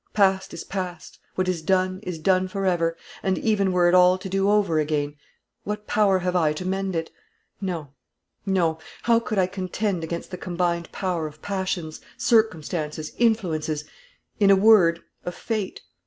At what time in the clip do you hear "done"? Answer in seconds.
1.61-1.99, 2.17-2.47